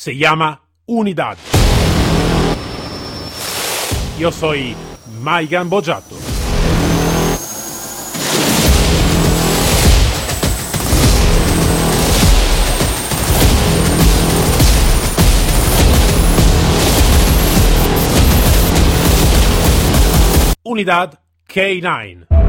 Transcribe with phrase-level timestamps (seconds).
[0.00, 1.36] se llama Unidad.
[4.18, 4.74] Yo soy
[5.20, 6.16] Maigan Bojato.
[20.62, 22.39] Unidad K9.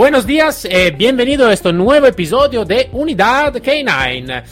[0.00, 4.42] Buenos días y bienvenido a este nuevo episodio de Unidad K9.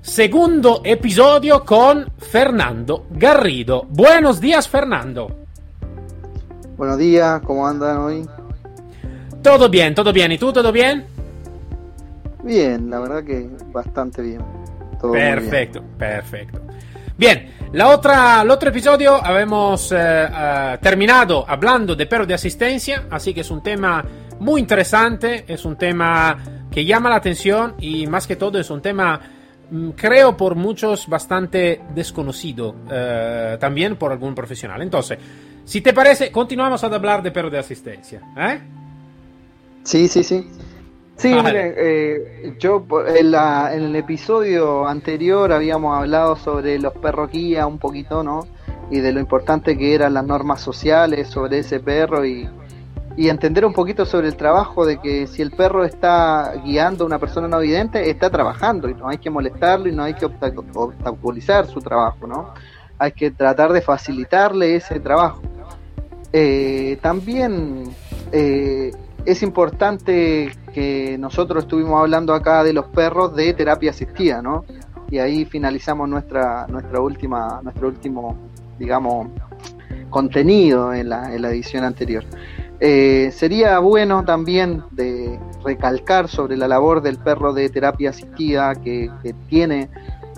[0.00, 3.84] Segundo episodio con Fernando Garrido.
[3.88, 5.26] Buenos días, Fernando.
[6.76, 8.28] Buenos días, ¿cómo andan hoy?
[9.42, 10.30] Todo bien, todo bien.
[10.30, 11.04] ¿Y tú, todo bien?
[12.44, 14.40] Bien, la verdad que bastante bien.
[15.00, 15.98] Todo perfecto, bien.
[15.98, 16.60] perfecto.
[17.18, 19.96] Bien, la otra, el otro episodio habíamos eh,
[20.30, 24.04] uh, terminado hablando de perros de asistencia, así que es un tema
[24.40, 26.36] muy interesante, es un tema
[26.70, 29.20] que llama la atención y más que todo es un tema,
[29.70, 34.82] mm, creo, por muchos bastante desconocido, eh, también por algún profesional.
[34.82, 35.18] Entonces,
[35.64, 38.20] si te parece, continuamos a hablar de perros de asistencia.
[38.36, 38.60] ¿eh?
[39.84, 40.46] Sí, sí, sí.
[41.16, 41.48] Sí, vale.
[41.48, 47.66] mire, eh, yo en, la, en, el episodio anterior habíamos hablado sobre los perros guía
[47.66, 48.46] un poquito, ¿no?
[48.90, 52.46] Y de lo importante que eran las normas sociales sobre ese perro y,
[53.16, 57.06] y entender un poquito sobre el trabajo de que si el perro está guiando a
[57.06, 60.26] una persona no vidente, está trabajando y no hay que molestarlo y no hay que
[60.26, 62.52] obstaculizar su trabajo, ¿no?
[62.98, 65.40] Hay que tratar de facilitarle ese trabajo.
[66.32, 67.84] Eh, también
[68.32, 68.90] eh,
[69.24, 74.66] es importante que nosotros estuvimos hablando acá de los perros de terapia asistida, ¿no?
[75.10, 78.36] Y ahí finalizamos nuestra, nuestra última, nuestro último,
[78.78, 79.28] digamos,
[80.10, 82.24] contenido en la, en la edición anterior.
[82.78, 89.10] Eh, sería bueno también de recalcar sobre la labor del perro de terapia asistida que,
[89.48, 89.88] tiene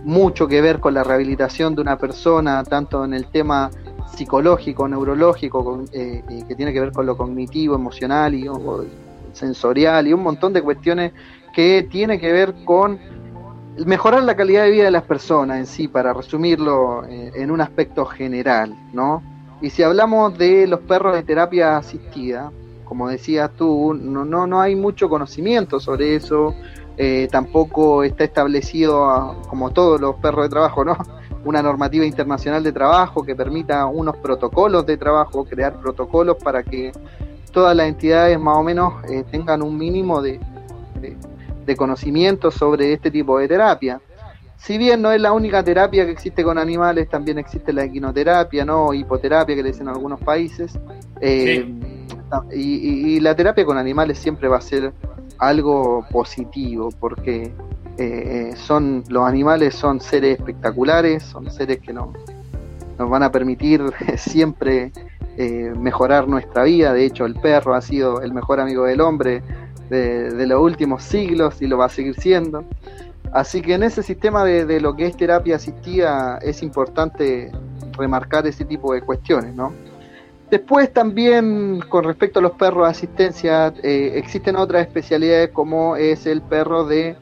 [0.04, 3.70] mucho que ver con la rehabilitación de una persona, tanto en el tema
[4.14, 8.84] psicológico, neurológico, con, eh, que tiene que ver con lo cognitivo, emocional y o,
[9.32, 11.12] sensorial y un montón de cuestiones
[11.52, 12.98] que tiene que ver con
[13.84, 17.60] mejorar la calidad de vida de las personas en sí, para resumirlo eh, en un
[17.60, 19.22] aspecto general, ¿no?
[19.60, 22.52] Y si hablamos de los perros de terapia asistida,
[22.84, 26.54] como decías tú, no, no, no hay mucho conocimiento sobre eso,
[26.96, 30.96] eh, tampoco está establecido, como todos los perros de trabajo, ¿no?
[31.44, 36.92] una normativa internacional de trabajo que permita unos protocolos de trabajo, crear protocolos para que
[37.52, 40.40] todas las entidades más o menos eh, tengan un mínimo de,
[41.00, 41.16] de,
[41.66, 44.00] de conocimiento sobre este tipo de terapia
[44.58, 48.64] si bien no es la única terapia que existe con animales, también existe la equinoterapia,
[48.64, 48.92] ¿no?
[48.92, 50.78] Hipoterapia que le dicen en algunos países.
[51.20, 52.56] Eh, sí.
[52.56, 54.92] y, y, y, la terapia con animales siempre va a ser
[55.38, 57.52] algo positivo, porque
[58.00, 62.12] eh, son los animales son seres espectaculares, son seres que no,
[62.96, 63.82] nos van a permitir
[64.16, 64.92] siempre
[65.36, 66.92] eh, mejorar nuestra vida.
[66.92, 69.42] De hecho, el perro ha sido el mejor amigo del hombre
[69.90, 72.64] de, de los últimos siglos y lo va a seguir siendo.
[73.32, 77.52] Así que en ese sistema de, de, lo que es terapia asistida es importante
[77.92, 79.72] remarcar ese tipo de cuestiones, ¿no?
[80.50, 86.26] Después también con respecto a los perros de asistencia eh, existen otras especialidades como es
[86.26, 87.16] el perro de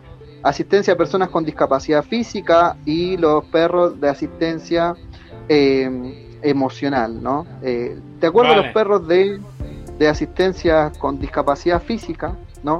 [0.44, 4.94] asistencia a personas con discapacidad física y los perros de asistencia
[5.48, 7.46] eh, emocional, ¿no?
[7.62, 8.66] Eh, ¿Te acuerdas vale.
[8.66, 9.40] los perros de,
[9.98, 12.78] de asistencia con discapacidad física, ¿no?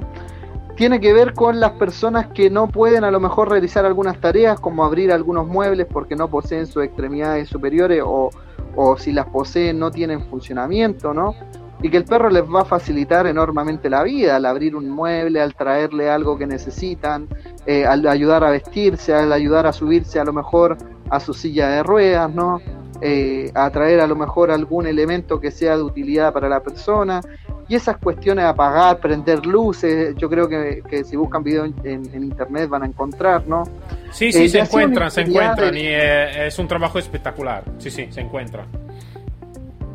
[0.77, 4.61] Tiene que ver con las personas que no pueden a lo mejor realizar algunas tareas
[4.61, 8.31] como abrir algunos muebles porque no poseen sus extremidades superiores o,
[8.77, 11.35] o, si las poseen no tienen funcionamiento, ¿no?
[11.83, 15.41] Y que el perro les va a facilitar enormemente la vida al abrir un mueble,
[15.41, 17.29] al traerle algo que necesitan,
[17.67, 20.77] eh, al ayudar a vestirse, al ayudar a subirse a lo mejor
[21.09, 22.61] a su silla de ruedas, ¿no?
[23.01, 27.21] Eh, a traer a lo mejor algún elemento que sea de utilidad para la persona
[27.69, 32.69] y esas cuestiones apagar, prender luces, yo creo que, que si buscan video en, internet
[32.69, 33.65] van a encontrar, ¿no?
[34.13, 38.07] Sí, sí, eh, se encuentran, se encuentran y eh, es un trabajo espectacular, sí, sí,
[38.11, 38.67] se encuentran.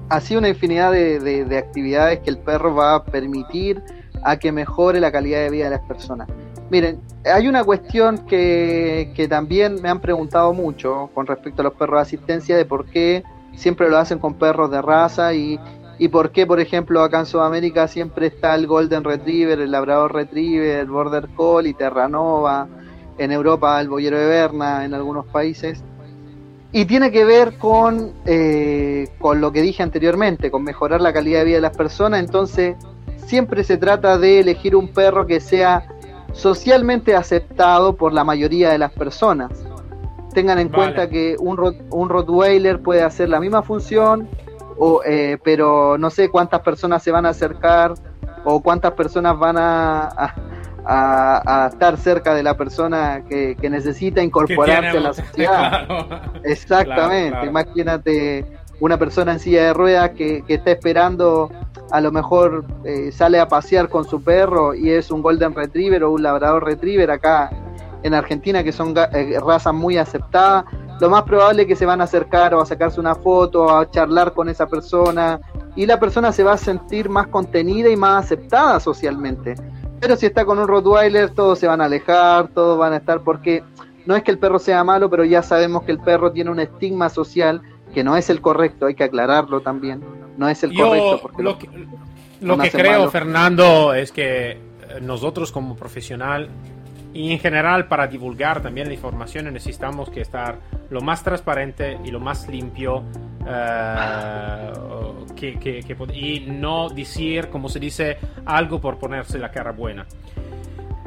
[0.10, 3.82] Así una infinidad de, de, de, actividades que el perro va a permitir
[4.24, 6.28] a que mejore la calidad de vida de las personas.
[6.70, 11.74] Miren, hay una cuestión que, que también me han preguntado mucho con respecto a los
[11.74, 13.24] perros de asistencia de por qué
[13.56, 15.60] siempre lo hacen con perros de raza y,
[16.02, 20.16] y por qué, por ejemplo, acá en Sudamérica siempre está el Golden Retriever, el Labrador
[20.16, 22.68] Retriever, el Border Collie, Terranova,
[23.20, 25.84] en Europa el Boyero de Berna, en algunos países.
[26.72, 31.42] Y tiene que ver con, eh, con lo que dije anteriormente, con mejorar la calidad
[31.42, 32.20] de vida de las personas.
[32.22, 32.78] Entonces,
[33.18, 35.86] siempre se trata de elegir un perro que sea
[36.34, 39.52] socialmente aceptado por la mayoría de las personas.
[40.34, 41.60] Tengan en cuenta que un,
[41.92, 44.28] un Rottweiler puede hacer la misma función,
[44.84, 47.94] o, eh, pero no sé cuántas personas se van a acercar
[48.44, 50.34] o cuántas personas van a,
[50.84, 55.88] a, estar cerca de la persona que, necesita incorporarse a la sociedad.
[56.44, 58.44] Exactamente, imagínate
[58.80, 61.52] una persona en silla de ruedas que, está esperando,
[61.92, 66.04] a lo mejor eh, sale a pasear con su perro y es un Golden Retriever
[66.06, 67.52] o un Labrador Retriever acá
[68.02, 70.66] en Argentina, que son eh, razas muy aceptadas,
[71.02, 73.76] lo más probable es que se van a acercar o a sacarse una foto, o
[73.76, 75.42] a charlar con esa persona,
[75.76, 79.56] y la persona se va a sentir más contenida y más aceptada socialmente.
[80.00, 83.22] Pero si está con un Rottweiler, todos se van a alejar, todos van a estar
[83.22, 83.64] porque
[84.06, 86.60] no es que el perro sea malo, pero ya sabemos que el perro tiene un
[86.60, 87.64] estigma social
[87.96, 90.04] que no es el correcto, hay que aclararlo también.
[90.38, 91.20] No es el correcto.
[91.20, 91.68] Porque lo que,
[92.42, 94.58] lo que creo, Fernando, es que eh,
[95.02, 96.50] nosotros como profesional
[97.14, 100.60] y en general para divulgar también la información necesitamos que estar
[100.90, 103.04] lo más transparente y lo más limpio
[103.48, 104.72] eh,
[105.36, 110.06] que, que, y no decir, como se dice, algo por ponerse la cara buena.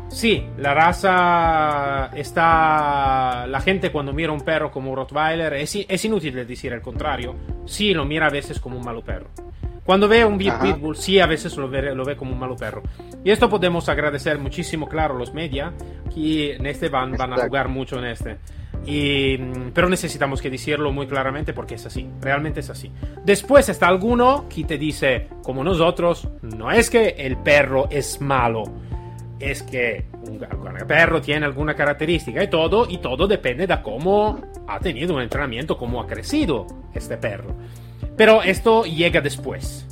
[0.09, 3.47] Sí, la raza está...
[3.49, 7.35] La gente cuando mira un perro como un Rottweiler es, es inútil decir el contrario.
[7.65, 9.29] Sí, lo mira a veces como un malo perro.
[9.85, 12.83] Cuando ve un Pitbull, sí, a veces lo ve, lo ve como un malo perro.
[13.23, 15.73] Y esto podemos agradecer muchísimo, claro, los media,
[16.15, 18.39] que en este van, van a jugar mucho en este.
[18.87, 19.39] Y,
[19.73, 22.91] pero necesitamos que decirlo muy claramente porque es así, realmente es así.
[23.25, 28.65] Después está alguno que te dice, como nosotros, no es que el perro es malo,
[29.39, 30.39] es que un,
[30.87, 35.79] perro tiene alguna característica y todo, y todo depende de cómo ha tenido un entrenamiento,
[35.79, 37.55] cómo ha crecido este perro.
[38.17, 39.87] Pero esto llega después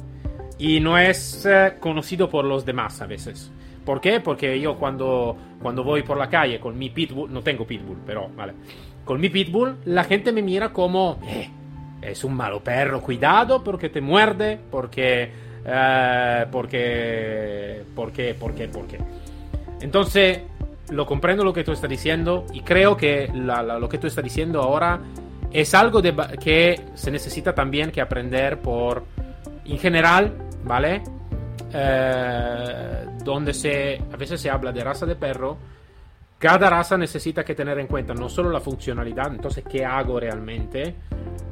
[0.59, 3.51] y no es eh, conocido por los demás a veces.
[3.85, 4.21] ¿Por qué?
[4.21, 8.29] Porque yo cuando, cuando voy por la calle con mi pitbull, no tengo pitbull, pero
[8.37, 8.53] vale,
[9.05, 11.51] con mi pitbull la gente me mira como, eh,
[12.01, 15.33] es un malo perro, cuidado porque te muerde, porque,
[15.65, 18.99] eh, porque, porque, porque, porque.
[19.81, 20.43] Entonces,
[20.91, 24.63] lo comprendo lo que tú estás diciendo y creo que lo que tú estás diciendo
[24.63, 25.01] ahora
[25.53, 29.05] es algo de, que se necesita también que aprender por,
[29.65, 30.33] en general,
[30.65, 31.03] ¿vale?
[31.73, 35.57] Eh, donde se, a veces se habla de raza de perro,
[36.39, 40.97] cada raza necesita que tener en cuenta no solo la funcionalidad, entonces qué hago realmente,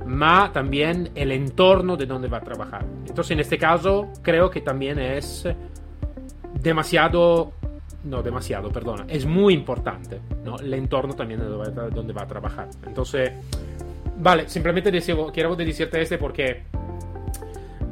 [0.07, 2.85] ma también el entorno de donde va a trabajar.
[3.07, 5.47] Entonces en este caso creo que también es
[6.61, 7.53] demasiado,
[8.05, 10.59] no demasiado, perdona, es muy importante ¿no?
[10.59, 12.69] el entorno también de donde va a trabajar.
[12.85, 13.31] Entonces
[14.21, 16.63] Vale, simplemente decía, quiero decirte este porque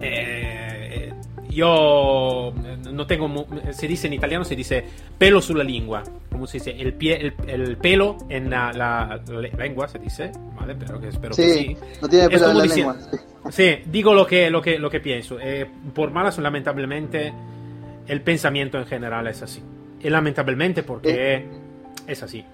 [0.00, 1.12] eh,
[1.48, 2.52] yo
[2.92, 4.84] no tengo, se dice en italiano, se dice
[5.16, 9.20] pelo sulla lingua, como se dice, el, pie, el, pelo en la,
[9.58, 11.76] lengua, se dice, vale, pero que espero que sí.
[12.02, 12.96] No tiene pelo en la lengua.
[13.50, 15.38] Sí, digo lo que, lo que, lo que pienso.
[15.40, 17.32] Eh, por malas, lamentablemente,
[18.06, 19.62] el pensamiento en general es así.
[20.00, 21.46] Y lamentablemente porque eh.
[22.06, 22.44] es así.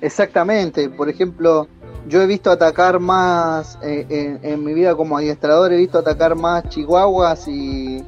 [0.00, 1.68] Exactamente, por ejemplo
[2.08, 6.68] yo he visto atacar más, eh, en, mi vida como adiestrador, he visto atacar más
[6.68, 8.04] chihuahuas y,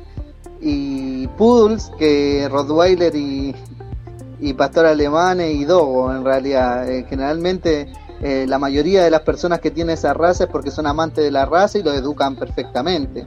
[0.60, 3.54] y poodles que Rottweiler y,
[4.40, 6.88] y pastor alemanes y dogo, en realidad.
[6.90, 10.86] Eh, generalmente eh, la mayoría de las personas que tienen esa raza es porque son
[10.86, 13.26] amantes de la raza y lo educan perfectamente.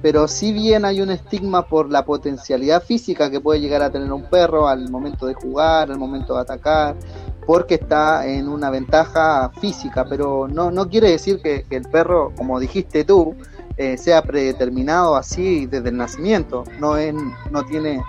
[0.00, 4.12] Pero si bien hay un estigma por la potencialidad física que puede llegar a tener
[4.12, 6.94] un perro al momento de jugar, al momento de atacar,
[7.48, 12.60] porque está en una ventaja física, pero no, no quiere decir que, el perro, como
[12.60, 13.34] dijiste tú,
[13.78, 17.14] eh, sea predeterminado así desde el nacimiento, no, es,
[17.50, 18.02] no tiene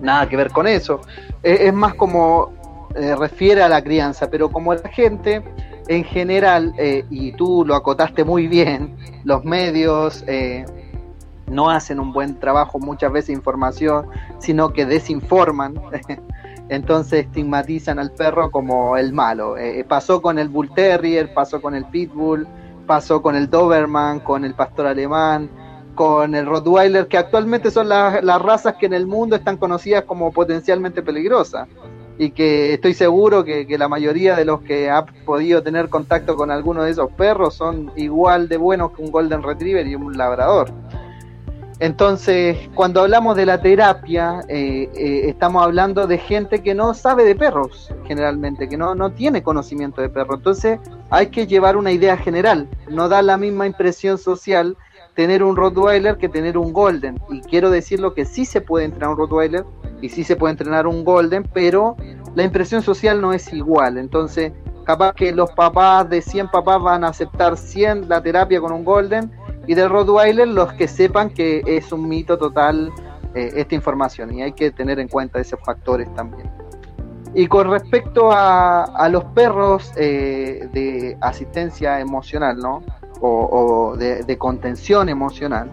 [0.00, 1.02] nada que ver con eso,
[1.42, 2.54] es más como
[2.94, 5.44] eh, refiere a la crianza, pero como la gente
[5.88, 10.24] en general, eh, y tú lo acotaste muy bien, los medios
[11.48, 14.06] no hacen un buen trabajo muchas veces información,
[14.38, 15.74] sino que desinforman.
[16.68, 19.56] entonces estigmatizan al perro como el malo.
[19.56, 22.46] Eh, eh, pasó con el Bull Terrier, pasó con el Pitbull,
[22.86, 25.50] pasó con el Doberman, con el Pastor Alemán,
[25.94, 30.32] con el Rottweiler, que actualmente son las, razas que en el mundo están conocidas como
[30.32, 31.68] potencialmente peligrosas.
[32.16, 36.36] Y que estoy seguro que, que la mayoría de los que ha podido tener contacto
[36.36, 40.16] con alguno de esos perros son igual de buenos que un Golden Retriever y un
[40.16, 40.70] Labrador.
[41.84, 47.24] Entonces, cuando hablamos de la terapia, eh, eh, estamos hablando de gente que no sabe
[47.24, 50.38] de perros, generalmente, que no, no tiene conocimiento de perros.
[50.38, 52.70] Entonces, hay que llevar una idea general.
[52.88, 54.78] No da la misma impresión social
[55.12, 57.20] tener un Rottweiler que tener un Golden.
[57.28, 59.66] Y quiero decirlo que sí se puede entrenar un Rottweiler
[60.00, 61.98] y sí se puede entrenar un Golden, pero
[62.34, 63.98] la impresión social no es igual.
[63.98, 64.52] Entonces,
[64.86, 68.86] capaz que los papás de 100 papás van a aceptar 100 la terapia con un
[68.86, 72.92] Golden y del Rottweiler los que sepan que es un mito total
[73.34, 76.50] eh, esta información y hay que tener en cuenta esos factores también.
[77.34, 82.82] Y con respecto a, los perros eh, de asistencia emocional, ¿no?
[83.20, 85.70] O, de, contención emocional,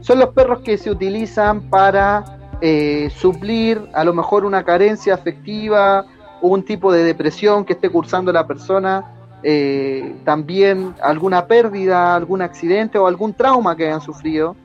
[0.00, 6.04] son los perros que se utilizan para eh, suplir a lo mejor una carencia afectiva,
[6.42, 12.98] un tipo de depresión que esté cursando la persona, eh, también alguna pérdida, algún accidente
[12.98, 14.56] o algún trauma que hayan sufrido.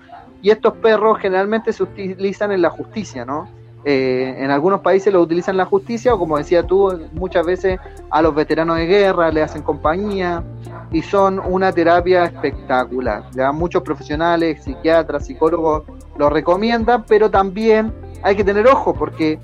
[0.42, 3.48] Y estos perros generalmente se utilizan en la justicia, ¿no?
[3.88, 7.80] Eh, en algunos países lo utilizan en la justicia o como decía tú, muchas veces
[8.10, 10.44] a los veteranos de guerra le hacen compañía
[10.92, 13.26] y son una terapia espectacular.
[13.36, 15.84] Ya muchos profesionales, psiquiatras, psicólogos
[16.18, 19.40] lo recomiendan, pero también hay que tener ojo porque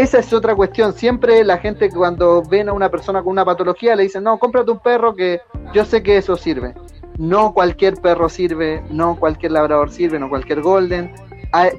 [0.00, 0.92] esa es otra cuestión.
[0.92, 4.70] Siempre la gente cuando ven a una persona con una patología le dicen, no, cómprate
[4.70, 5.40] un perro que
[5.72, 6.74] yo sé que eso sirve.
[7.18, 11.12] No cualquier perro sirve, no cualquier labrador sirve, no cualquier golden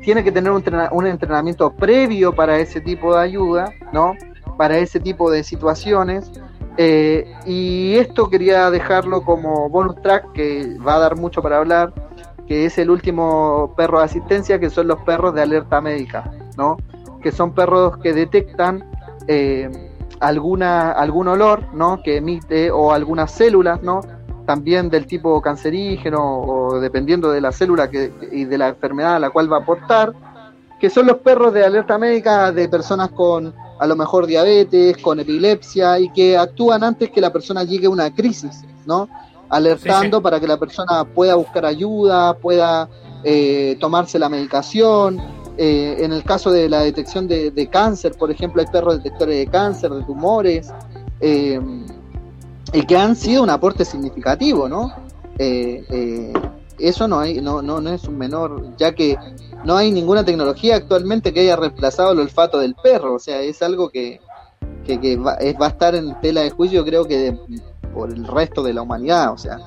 [0.02, 4.16] tiene que tener un, entrenamiento previo para ese tipo de ayuda, ¿no?
[4.58, 6.32] Para ese tipo de situaciones.
[6.78, 11.94] Eh, y esto quería dejarlo como bonus track que va a dar mucho para hablar,
[12.48, 16.78] que es el último perro de asistencia, que son los perros de alerta médica, ¿no?
[17.22, 18.84] Que son perros que detectan
[19.28, 19.70] eh,
[20.20, 22.02] alguna, algún olor, ¿no?
[22.04, 24.02] Que emite o algunas células, ¿no?
[24.48, 29.20] también del tipo cancerígeno o dependiendo de la célula que, y de la enfermedad a
[29.20, 30.14] la cual va a aportar,
[30.80, 35.20] que son los perros de alerta médica de personas con a lo mejor diabetes, con
[35.20, 39.10] epilepsia y que actúan antes que la persona llegue a una crisis, ¿no?
[39.50, 42.90] Alertando para que la persona pueda buscar ayuda, pueda
[43.24, 45.22] eh, tomarse la medicación.
[45.58, 49.38] Eh, en el caso de la detección de, de, cáncer, por ejemplo, hay perros detectores
[49.38, 50.72] de cáncer, de tumores.
[51.20, 51.60] Eh,
[52.74, 54.94] y que han sido un aporte significativo, ¿no?
[55.38, 56.34] Eh, eh,
[56.80, 59.18] eso no, hay, no, no, es un menor, ya que
[59.64, 63.62] no hay ninguna tecnología actualmente que haya reemplazado el olfato del perro, o sea, es
[63.64, 64.20] algo que,
[64.86, 67.38] que, va, va, a estar en tela de juicio creo que
[67.94, 69.58] por el resto de la humanidad, o sea,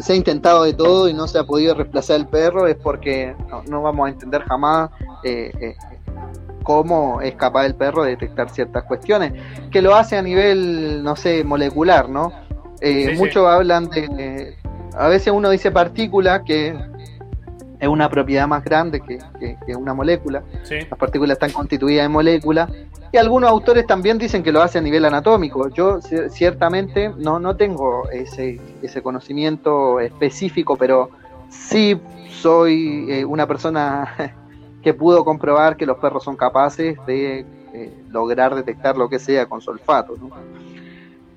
[0.00, 3.34] se ha intentado de todo y no se ha podido reemplazar el perro, es porque
[3.48, 4.90] no, no vamos a entender jamás
[5.24, 5.76] eh,
[6.62, 9.32] cómo es capaz el perro de detectar ciertas cuestiones,
[9.70, 12.32] que lo hace a nivel, no sé, molecular, ¿no?
[12.80, 14.56] Eh, muchos hablan de,
[14.96, 16.74] a veces uno dice partícula, que
[17.78, 19.18] es una propiedad más grande que,
[19.76, 22.70] una molécula, las partículas están constituidas de moléculas,
[23.12, 25.68] y algunos autores también dicen que lo hace a nivel anatómico.
[25.68, 26.00] Yo
[26.30, 31.10] ciertamente no, no tengo ese, ese conocimiento específico, pero
[31.48, 31.96] sí
[32.28, 34.34] soy eh, una persona
[34.84, 39.46] que pudo comprobar que los perros son capaces de eh, lograr detectar lo que sea
[39.46, 40.14] con su olfato.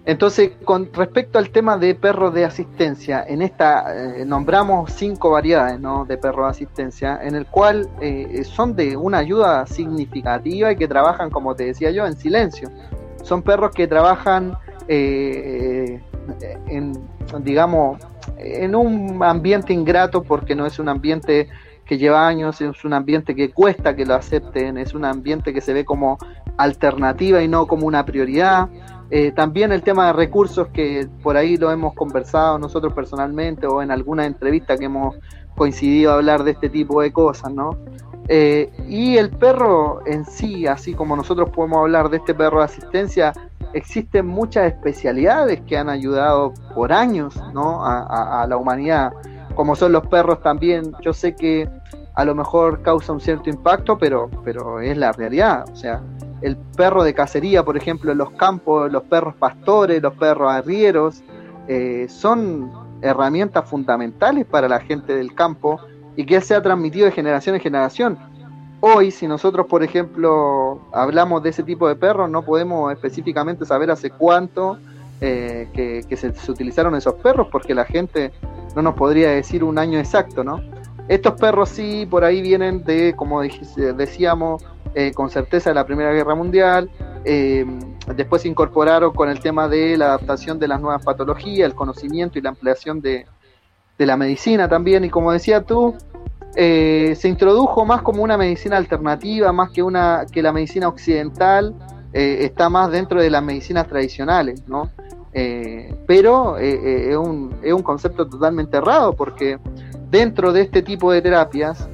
[0.06, 5.80] Entonces, con respecto al tema de perros de asistencia, en esta eh, nombramos cinco variedades
[6.08, 10.88] de perros de asistencia, en el cual eh, son de una ayuda significativa y que
[10.90, 12.70] trabajan, como te decía yo, en silencio.
[13.24, 14.58] Son perros que trabajan
[14.90, 16.02] en,
[17.40, 17.98] digamos,
[18.38, 21.50] en un ambiente ingrato porque no es un ambiente
[21.88, 25.62] que lleva años, es un ambiente que cuesta que lo acepten, es un ambiente que
[25.62, 26.18] se ve como
[26.58, 28.68] alternativa y no como una prioridad.
[29.10, 33.82] Eh, también el tema de recursos que por ahí lo hemos conversado nosotros personalmente o
[33.82, 35.16] en alguna entrevista que hemos
[35.56, 37.78] coincidido a hablar de este tipo de cosas, ¿no?
[38.28, 42.66] Eh, y el perro en sí, así como nosotros podemos hablar de este perro de
[42.66, 43.32] asistencia,
[43.74, 47.86] existen muchas especialidades que han ayudado por años, ¿no?
[47.86, 49.14] a la humanidad
[49.58, 51.68] como son los perros también, yo sé que
[52.14, 55.66] a lo mejor causa un cierto impacto, pero, pero es la realidad.
[55.74, 56.00] O sea,
[56.44, 61.24] el perro de cacería, por ejemplo, en los campos, los perros pastores, los perros arrieros,
[61.68, 62.72] eh, son
[63.02, 65.80] herramientas fundamentales para la gente del campo
[66.16, 68.18] y que se ha transmitido de generación en generación.
[68.80, 73.90] Hoy, si nosotros, por ejemplo, hablamos de ese tipo de perros, no podemos específicamente saber
[73.90, 74.78] hace cuánto
[75.22, 78.32] eh, que, se, utilizaron esos perros, porque la gente
[78.76, 80.62] no nos podría decir un año exacto, ¿no?
[81.08, 86.12] Estos perros sí, por ahí vienen de, como decíamos, eh, con certeza de la Primera
[86.12, 86.90] Guerra Mundial,
[87.24, 87.66] eh,
[88.16, 92.40] después se incorporaron con el tema de la adaptación de las nuevas patologías, el conocimiento
[92.40, 93.26] y la ampliación de,
[93.98, 95.96] la medicina también, y como decía tú,
[96.56, 101.76] eh, se introdujo más como una medicina alternativa, más que, una, que la medicina occidental,
[102.14, 104.90] está más dentro de las medicinas tradicionales, ¿no?
[105.40, 109.60] Eh, pero eh, eh, es, un, es, un, concepto totalmente errado porque
[110.10, 111.88] dentro de este tipo de terapias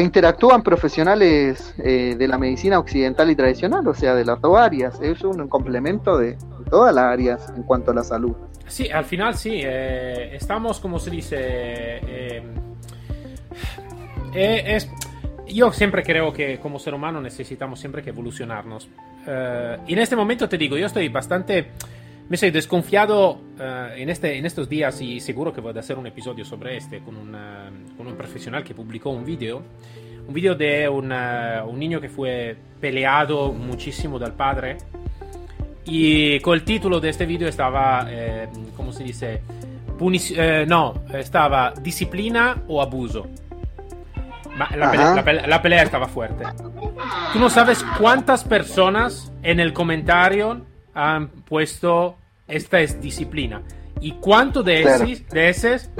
[0.00, 5.00] interactúan profesionales de la medicina occidental y tradicional, o sea, de las dos áreas.
[5.00, 6.36] Es un complemento de,
[6.68, 8.34] todas las áreas en cuanto a la salud.
[8.66, 12.42] Sí, al final sí, estamos, como se dice,
[14.32, 14.90] es,
[15.46, 18.88] yo siempre creo que como ser humano necesitamos siempre que evolucionarnos.
[19.28, 21.68] en este momento te digo, yo estoy bastante
[22.28, 25.98] me soy desconfiado uh, en, este, en estos días y seguro que voy a hacer
[25.98, 29.62] un episodio sobre este con, una, con un profesional que publicó un video.
[30.26, 34.78] Un video de una, un niño que fue peleado muchísimo dal padre.
[35.84, 39.42] Y con el título de este video estaba, eh, ¿cómo se dice?
[39.98, 43.26] Punis eh, no, estaba disciplina o abuso.
[44.56, 46.44] La pelea, la, pelea, la pelea estaba fuerte.
[47.34, 50.64] Tú no sabes cuántas personas en el comentario
[50.94, 53.62] han puesto esta es disciplina.
[54.00, 55.90] ¿Y cuántos de, esos, de esos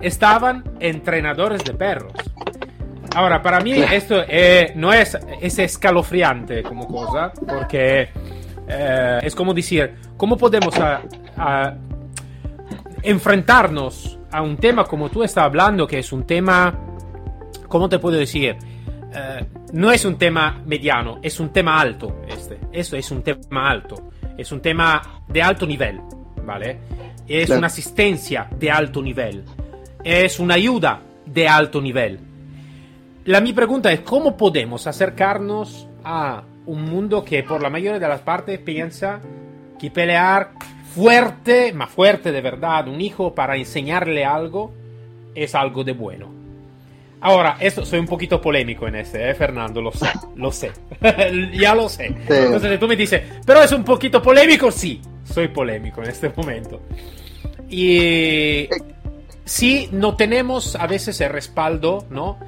[0.00, 2.12] estaban entrenadores de perros?
[3.14, 8.08] Ahora, para mí esto eh, no es, es escalofriante como cosa, porque
[8.66, 11.74] eh, es como decir, ¿cómo podemos a,
[13.02, 16.74] enfrentarnos a un tema como tú estás hablando, que es un tema,
[17.68, 18.56] ¿cómo te puedo decir?
[19.14, 19.44] Eh,
[19.74, 22.22] no es un tema mediano, es un tema alto.
[22.26, 22.58] Este.
[22.72, 26.00] Eso es un tema alto es un tema de alto nivel,
[26.44, 26.78] ¿vale?
[27.26, 29.44] Es una asistencia de alto nivel,
[30.02, 32.18] es una ayuda de alto nivel.
[33.24, 38.08] La mi pregunta es, ¿cómo podemos acercarnos a un mundo que por la mayoría de
[38.08, 39.20] las partes piensa
[39.78, 40.50] que pelear
[40.94, 44.72] fuerte, más fuerte de verdad, un hijo para enseñarle algo,
[45.34, 46.41] es algo de bueno?
[47.22, 49.80] Ahora, esto soy un poquito polémico en este, ¿eh, Fernando?
[49.80, 50.72] Lo sé, lo sé.
[51.52, 52.06] ya lo sé.
[52.06, 56.82] Entonces tú me dices, pero es un poquito polémico, sí, soy polémico en este momento.
[57.70, 58.68] Y
[59.44, 62.40] sí, no tenemos a veces el respaldo, ¿no?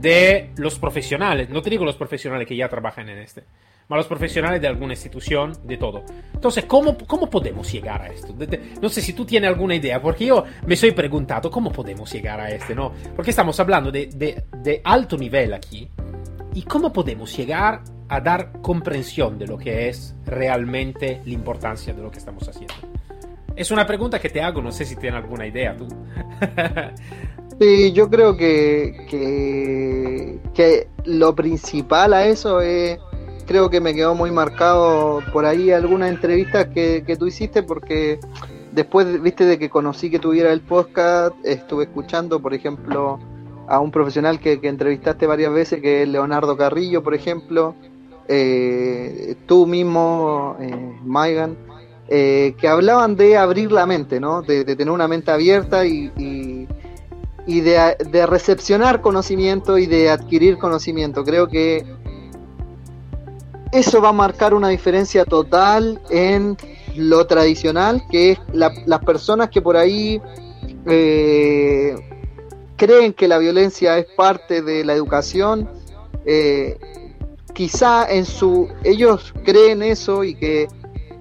[0.00, 1.48] De los profesionales.
[1.48, 3.44] No te digo los profesionales que ya trabajan en este
[3.88, 6.04] a los profesionales de alguna institución, de todo.
[6.34, 8.34] Entonces, ¿cómo, cómo podemos llegar a esto?
[8.82, 12.40] No sé si tú tienes alguna idea, porque yo me soy preguntado cómo podemos llegar
[12.40, 12.92] a este, ¿no?
[13.16, 15.88] Porque estamos hablando de, de, de alto nivel aquí.
[16.54, 22.02] ¿Y cómo podemos llegar a dar comprensión de lo que es realmente la importancia de
[22.02, 22.74] lo que estamos haciendo?
[23.58, 25.88] Es una pregunta que te hago, no sé si tienes alguna idea tú.
[27.60, 33.00] sí, yo creo que, que, que, lo principal a eso es
[33.48, 38.20] creo que me quedó muy marcado por ahí algunas entrevistas que, que tú hiciste porque
[38.72, 43.18] después, viste, de que conocí que tuviera el podcast, estuve escuchando, por ejemplo,
[43.66, 47.74] a un profesional que, entrevistaste varias veces, que es Leonardo Carrillo, por ejemplo,
[48.28, 51.56] eh, tú mismo, eh, Maigan,
[52.08, 54.42] eh, que hablaban de abrir la mente, ¿no?
[54.42, 56.68] De, tener una mente abierta y, y,
[57.46, 61.24] y de, de, recepcionar conocimiento y de adquirir conocimiento.
[61.24, 61.84] Creo que
[63.72, 66.56] eso va a marcar una diferencia total en
[66.96, 70.20] lo tradicional, que es las personas que por ahí
[70.86, 71.94] eh,
[72.76, 75.68] creen que la violencia es parte de la educación,
[76.24, 76.78] eh,
[77.52, 80.68] quizá en su ellos creen eso y que,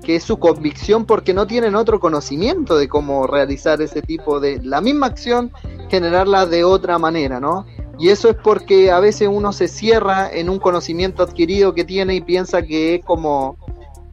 [0.04, 4.62] que es su convicción porque no tienen otro conocimiento de cómo realizar ese tipo de
[4.64, 5.52] la misma acción,
[5.90, 7.66] generarla de otra manera, ¿no?
[8.00, 12.16] Y eso es porque a veces uno se cierra en un conocimiento adquirido que tiene
[12.16, 13.58] y piensa que es como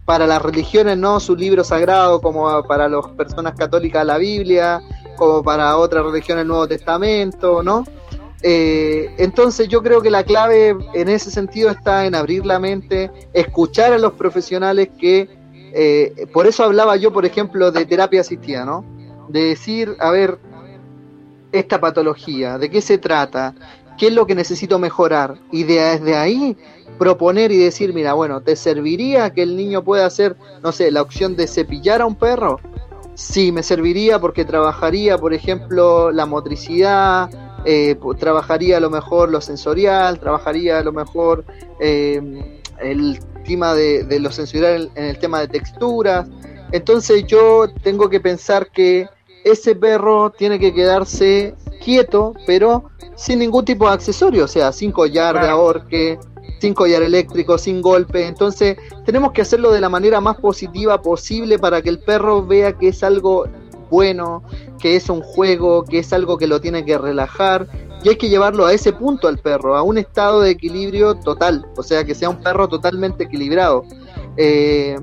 [0.05, 1.21] para las religiones, ¿no?
[1.21, 4.83] Su libro sagrado, como para las personas católicas la Biblia,
[5.17, 7.85] como para otras religiones el Nuevo Testamento, ¿no?
[8.43, 13.11] Eh, entonces yo creo que la clave en ese sentido está en abrir la mente,
[13.33, 15.31] escuchar a los profesionales que,
[15.73, 18.85] eh, por eso hablaba yo, por ejemplo, de terapia asistida, ¿no?
[19.29, 20.39] De decir, a ver,
[21.55, 23.55] esta patología, de qué se trata,
[23.97, 26.57] qué es lo que necesito mejorar y desde ahí
[26.99, 31.03] proponer y decir, mira, bueno, ¿te serviría que el niño pueda hacer, no sé, la
[31.03, 32.61] opción de cepillar a un perro?
[33.15, 37.31] Sí, me serviría porque trabajaría, por ejemplo, la motricidad,
[37.65, 41.45] eh, trabajaría a lo mejor lo sensorial, trabajaría a lo mejor
[41.79, 46.27] eh, el tema de, de, lo sensorial en el tema de texturas.
[46.73, 49.07] Entonces yo tengo que pensar que
[49.45, 51.55] ese perro tiene que quedarse
[51.85, 56.19] quieto, pero sin ningún tipo de accesorio, o sea, sin collar de ahorque,
[56.61, 58.27] sin collar eléctrico, sin golpe.
[58.27, 62.73] Entonces, tenemos que hacerlo de la manera más positiva posible para que el perro vea
[62.73, 63.47] que es algo
[63.91, 64.43] bueno,
[64.81, 67.69] que es un juego, que es algo que lo tiene que relajar.
[68.03, 71.67] Y hay que llevarlo a ese punto al perro, a un estado de equilibrio total,
[71.77, 73.85] o sea, que sea un perro totalmente equilibrado.
[74.37, 74.97] Eh,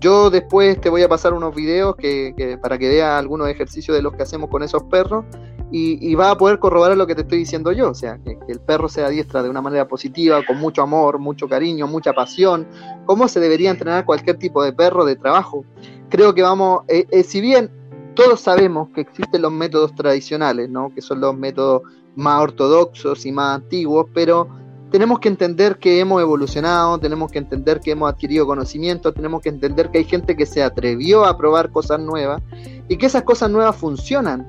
[0.00, 4.02] yo después te voy a pasar unos videos que, para que veas algunos ejercicios de
[4.02, 5.24] los que hacemos con esos perros,
[5.72, 8.58] y, va a poder corroborar lo que te estoy diciendo yo, o sea, que, el
[8.58, 12.66] perro se adiestra de una manera positiva, con mucho amor, mucho cariño, mucha pasión,
[13.06, 15.64] como se debería entrenar cualquier tipo de perro de trabajo.
[16.08, 17.70] Creo que vamos, eh, eh, si bien
[18.14, 20.92] todos sabemos que existen los métodos tradicionales, ¿no?
[20.92, 21.82] que son los métodos
[22.16, 24.48] más ortodoxos y más antiguos, pero
[24.90, 29.48] tenemos que entender que hemos evolucionado, tenemos que entender que hemos adquirido conocimiento, tenemos que
[29.48, 32.42] entender que hay gente que se atrevió a probar cosas nuevas
[32.88, 34.48] y que esas cosas nuevas funcionan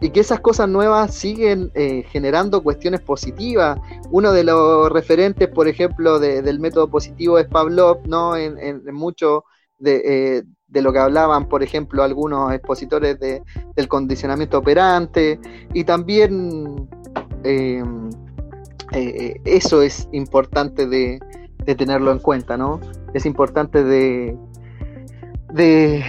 [0.00, 3.78] y que esas cosas nuevas siguen eh, generando cuestiones positivas.
[4.10, 8.36] Uno de los referentes, por ejemplo, del método positivo es Pavlov, ¿no?
[8.36, 9.44] En, mucho
[9.84, 15.40] eh, de, lo que hablaban, por ejemplo, algunos expositores del condicionamiento operante
[15.72, 16.88] y también
[17.42, 18.10] em,
[18.96, 21.20] eh, eso es importante de,
[21.76, 22.80] tenerlo en cuenta, ¿no?
[23.12, 24.36] Es importante de,
[25.52, 26.04] de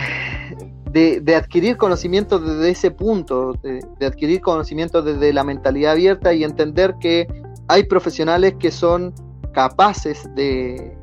[0.92, 6.96] de, adquirir conocimiento desde ese punto, de, adquirir conocimiento desde la mentalidad abierta y entender
[7.00, 7.28] que
[7.68, 9.14] hay profesionales que son
[9.54, 10.98] capaces de,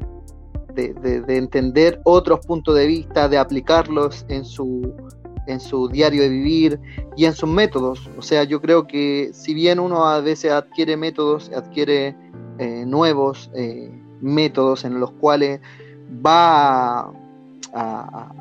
[0.75, 4.95] de, entender otros puntos de vista, de aplicarlos en su,
[5.47, 6.81] en su diario de vivir
[7.17, 8.11] y en sus métodos.
[8.19, 12.17] O sea, yo creo que si bien uno a veces adquiere métodos, adquiere
[12.59, 15.61] eh, nuevos eh, métodos en los cuales
[16.25, 17.13] va a,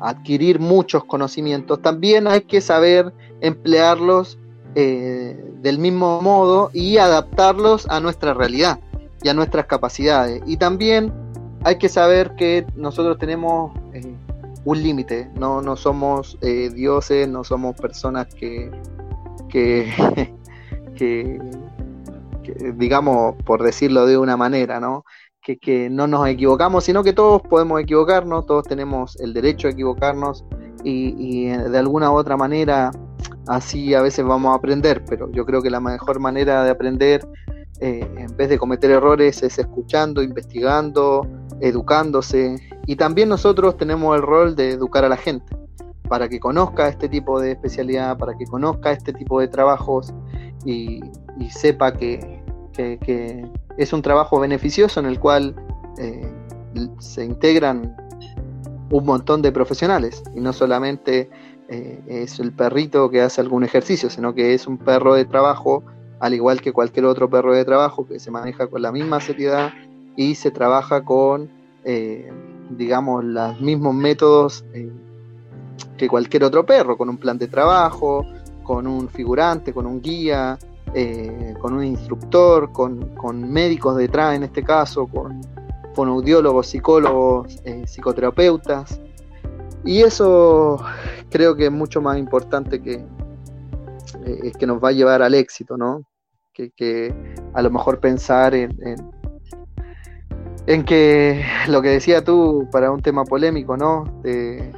[0.00, 4.38] adquirir muchos conocimientos, también hay que saber emplearlos
[4.76, 8.78] eh, del mismo modo y adaptarlos a nuestra realidad
[9.22, 10.42] y a nuestras capacidades.
[10.46, 11.12] Y también
[11.64, 14.14] hay que saber que nosotros tenemos eh,
[14.64, 18.70] un límite, no, no somos eh, dioses, no somos personas que,
[19.48, 19.92] que,
[20.96, 21.38] que,
[22.76, 25.04] digamos, por decirlo de una manera, ¿no?
[25.44, 30.44] que, no nos equivocamos, sino que todos podemos equivocarnos, todos tenemos el derecho a equivocarnos
[30.82, 32.90] y, eh, de alguna u otra manera
[33.46, 37.26] así a veces vamos a aprender, pero yo creo que la mejor manera de aprender
[37.80, 41.26] eh, en vez de cometer errores es escuchando, investigando,
[41.60, 42.56] educándose.
[42.86, 45.56] Y también nosotros tenemos el rol de educar a la gente
[46.08, 50.12] para que conozca este tipo de especialidad, para que conozca este tipo de trabajos
[50.64, 51.00] y,
[51.50, 52.42] sepa que,
[53.76, 55.54] es un trabajo beneficioso en el cual
[55.98, 56.32] eh,
[56.98, 57.96] se integran
[58.90, 60.22] un montón de profesionales.
[60.34, 61.30] Y no solamente
[61.68, 65.82] eh, es el perrito que hace algún ejercicio, sino que es un perro de trabajo,
[66.20, 69.72] al igual que cualquier otro perro de trabajo que se maneja con la misma seriedad
[70.16, 71.50] y se trabaja con,
[71.84, 72.30] eh,
[72.70, 74.64] digamos, los mismos métodos
[75.96, 78.24] que cualquier otro perro, con un plan de trabajo,
[78.62, 80.58] con un figurante, con un guía,
[80.94, 85.40] eh, con un instructor, con, médicos detrás en este caso, con,
[85.96, 89.00] audiólogos, psicólogos, eh, psicoterapeutas.
[89.84, 90.78] Y eso
[91.30, 93.04] creo que es mucho más importante que,
[94.24, 96.02] eh, que nos va a llevar al éxito, ¿no?
[96.52, 97.12] Que,
[97.52, 99.10] a lo mejor pensar en, en,
[100.84, 104.20] que lo que decía tú para un tema polémico, ¿no?
[104.22, 104.72] De,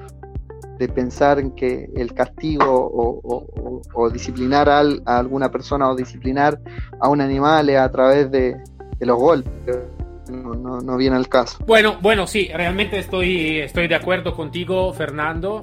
[0.79, 2.91] de pensar en que el castigo
[3.95, 6.59] o, disciplinar a, alguna persona o disciplinar
[7.01, 8.57] a un animal a través de,
[9.01, 9.79] los golpes.
[10.29, 11.59] No, viene al caso.
[11.67, 15.61] Bueno, bueno, sí, realmente estoy, estoy de acuerdo contigo, Fernando.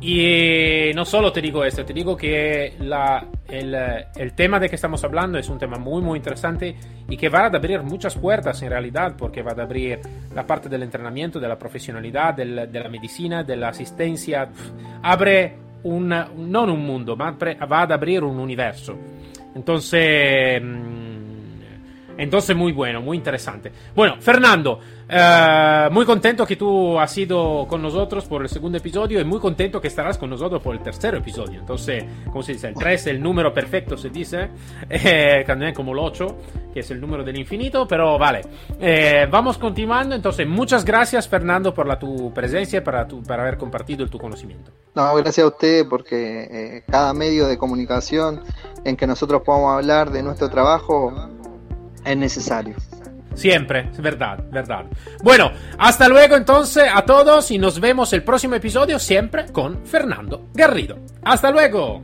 [0.00, 4.74] Y eh, no solo te digo esto, te digo que la, el, tema de que
[4.74, 6.76] estamos hablando es un tema muy muy interesante
[7.08, 10.00] y que va a abrir muchas puertas en realidad porque va a abrir
[10.34, 14.48] la parte del entrenamiento, de la profesionalidad, de la medicina, de la asistencia,
[15.02, 18.96] abre un, no un mundo, va a abrir un universo.
[19.54, 21.05] Entonces mm,
[22.18, 23.70] entonces, muy bueno, muy interesante.
[23.94, 29.20] Bueno, Fernando, eh, muy contento que tú has ido con nosotros por el segundo episodio
[29.20, 31.60] y muy contento que estarás con nosotros por el tercer episodio.
[31.60, 32.68] Entonces, ¿cómo se dice?
[32.68, 34.48] El 3 es el número perfecto, se dice,
[34.88, 36.36] eh, también como el 8,
[36.72, 38.42] que es el número del infinito, pero vale.
[38.80, 40.14] Eh, vamos continuando.
[40.14, 44.72] Entonces, muchas gracias, Fernando, por la, tu presencia, para, tu, para haber compartido tu conocimiento.
[44.94, 48.40] No, gracias a usted, porque cada medio de comunicación
[48.84, 51.12] en que nosotros podamos hablar de nuestro trabajo
[52.06, 52.76] es necesario.
[53.34, 54.86] Siempre, es verdad, verdad.
[55.22, 60.48] Bueno, hasta luego entonces a todos y nos vemos el próximo episodio siempre con Fernando
[60.54, 60.98] Garrido.
[61.22, 62.02] Hasta luego.